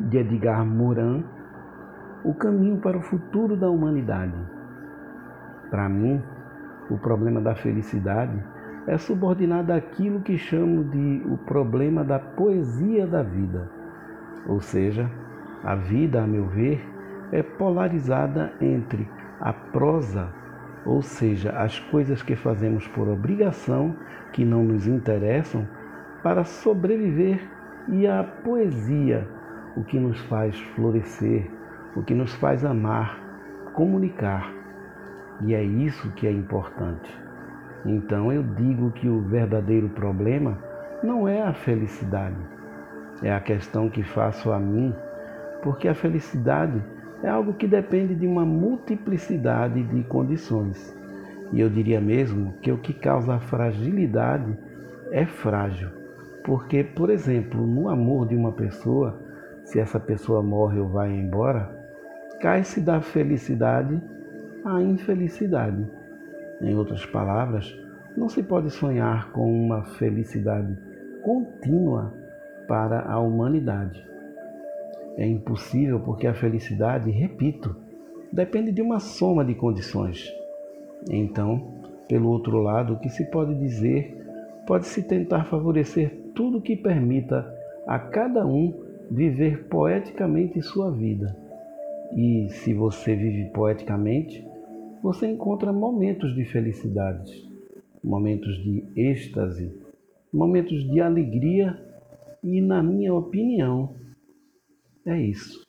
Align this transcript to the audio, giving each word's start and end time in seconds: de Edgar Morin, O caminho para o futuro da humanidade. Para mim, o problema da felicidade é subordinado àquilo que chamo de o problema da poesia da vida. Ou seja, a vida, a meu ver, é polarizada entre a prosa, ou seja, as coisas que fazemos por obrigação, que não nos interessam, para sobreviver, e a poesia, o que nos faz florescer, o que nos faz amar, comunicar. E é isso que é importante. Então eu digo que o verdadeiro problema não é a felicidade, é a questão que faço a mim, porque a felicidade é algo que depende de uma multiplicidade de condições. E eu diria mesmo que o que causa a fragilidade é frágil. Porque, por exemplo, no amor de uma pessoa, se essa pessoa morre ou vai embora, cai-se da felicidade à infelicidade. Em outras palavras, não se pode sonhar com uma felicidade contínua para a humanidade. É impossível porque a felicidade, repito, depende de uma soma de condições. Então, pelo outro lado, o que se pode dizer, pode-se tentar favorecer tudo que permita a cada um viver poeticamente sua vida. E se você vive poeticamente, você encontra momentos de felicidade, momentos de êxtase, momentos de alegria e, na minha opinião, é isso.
de 0.00 0.18
Edgar 0.18 0.64
Morin, 0.64 1.24
O 2.24 2.34
caminho 2.34 2.78
para 2.78 2.98
o 2.98 3.00
futuro 3.00 3.56
da 3.56 3.70
humanidade. 3.70 4.34
Para 5.70 5.88
mim, 5.88 6.20
o 6.90 6.98
problema 6.98 7.40
da 7.40 7.54
felicidade 7.54 8.42
é 8.88 8.98
subordinado 8.98 9.72
àquilo 9.72 10.20
que 10.20 10.36
chamo 10.36 10.82
de 10.84 11.22
o 11.26 11.36
problema 11.38 12.02
da 12.02 12.18
poesia 12.18 13.06
da 13.06 13.22
vida. 13.22 13.70
Ou 14.48 14.60
seja, 14.60 15.08
a 15.62 15.74
vida, 15.74 16.22
a 16.22 16.26
meu 16.26 16.46
ver, 16.46 16.84
é 17.30 17.42
polarizada 17.42 18.52
entre 18.60 19.08
a 19.40 19.52
prosa, 19.52 20.28
ou 20.86 21.02
seja, 21.02 21.52
as 21.52 21.78
coisas 21.78 22.22
que 22.22 22.34
fazemos 22.34 22.88
por 22.88 23.08
obrigação, 23.08 23.94
que 24.32 24.44
não 24.44 24.64
nos 24.64 24.86
interessam, 24.86 25.68
para 26.22 26.44
sobreviver, 26.44 27.40
e 27.88 28.06
a 28.06 28.22
poesia, 28.22 29.26
o 29.78 29.84
que 29.84 29.96
nos 29.96 30.18
faz 30.22 30.58
florescer, 30.74 31.48
o 31.94 32.02
que 32.02 32.12
nos 32.12 32.34
faz 32.34 32.64
amar, 32.64 33.16
comunicar. 33.74 34.52
E 35.40 35.54
é 35.54 35.62
isso 35.62 36.10
que 36.14 36.26
é 36.26 36.32
importante. 36.32 37.08
Então 37.86 38.32
eu 38.32 38.42
digo 38.42 38.90
que 38.90 39.08
o 39.08 39.20
verdadeiro 39.20 39.88
problema 39.90 40.58
não 41.00 41.28
é 41.28 41.42
a 41.42 41.52
felicidade, 41.52 42.36
é 43.22 43.32
a 43.32 43.38
questão 43.38 43.88
que 43.88 44.02
faço 44.02 44.50
a 44.50 44.58
mim, 44.58 44.92
porque 45.62 45.86
a 45.86 45.94
felicidade 45.94 46.82
é 47.22 47.28
algo 47.28 47.52
que 47.52 47.68
depende 47.68 48.16
de 48.16 48.26
uma 48.26 48.44
multiplicidade 48.44 49.80
de 49.84 50.02
condições. 50.02 50.92
E 51.52 51.60
eu 51.60 51.70
diria 51.70 52.00
mesmo 52.00 52.54
que 52.60 52.72
o 52.72 52.78
que 52.78 52.92
causa 52.92 53.36
a 53.36 53.40
fragilidade 53.40 54.58
é 55.12 55.24
frágil. 55.24 55.90
Porque, 56.42 56.82
por 56.82 57.10
exemplo, 57.10 57.64
no 57.64 57.88
amor 57.88 58.26
de 58.26 58.34
uma 58.34 58.50
pessoa, 58.52 59.27
se 59.68 59.78
essa 59.78 60.00
pessoa 60.00 60.42
morre 60.42 60.80
ou 60.80 60.88
vai 60.88 61.12
embora, 61.12 61.68
cai-se 62.40 62.80
da 62.80 63.02
felicidade 63.02 64.00
à 64.64 64.80
infelicidade. 64.80 65.86
Em 66.62 66.74
outras 66.74 67.04
palavras, 67.04 67.78
não 68.16 68.30
se 68.30 68.42
pode 68.42 68.70
sonhar 68.70 69.30
com 69.30 69.52
uma 69.52 69.84
felicidade 69.84 70.74
contínua 71.22 72.14
para 72.66 73.02
a 73.02 73.20
humanidade. 73.20 74.02
É 75.18 75.26
impossível 75.26 76.00
porque 76.00 76.26
a 76.26 76.32
felicidade, 76.32 77.10
repito, 77.10 77.76
depende 78.32 78.72
de 78.72 78.80
uma 78.80 78.98
soma 78.98 79.44
de 79.44 79.54
condições. 79.54 80.32
Então, 81.10 81.74
pelo 82.08 82.30
outro 82.30 82.62
lado, 82.62 82.94
o 82.94 82.98
que 82.98 83.10
se 83.10 83.26
pode 83.26 83.54
dizer, 83.54 84.16
pode-se 84.66 85.02
tentar 85.02 85.44
favorecer 85.44 86.10
tudo 86.34 86.62
que 86.62 86.74
permita 86.74 87.54
a 87.86 87.98
cada 87.98 88.46
um 88.46 88.87
viver 89.10 89.64
poeticamente 89.68 90.62
sua 90.62 90.90
vida. 90.90 91.36
E 92.16 92.48
se 92.50 92.72
você 92.74 93.14
vive 93.14 93.50
poeticamente, 93.50 94.46
você 95.02 95.26
encontra 95.26 95.72
momentos 95.72 96.34
de 96.34 96.44
felicidade, 96.44 97.48
momentos 98.02 98.56
de 98.62 98.84
êxtase, 98.96 99.72
momentos 100.32 100.82
de 100.90 101.00
alegria 101.00 101.78
e, 102.42 102.60
na 102.60 102.82
minha 102.82 103.14
opinião, 103.14 103.94
é 105.06 105.20
isso. 105.20 105.67